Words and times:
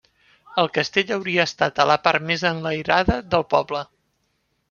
El 0.61 0.69
castell 0.77 1.11
hauria 1.15 1.43
estat 1.49 1.81
a 1.83 1.85
la 1.91 1.99
part 2.07 2.25
més 2.31 2.45
enlairada 2.51 3.21
del 3.35 3.47
poble. 3.55 3.83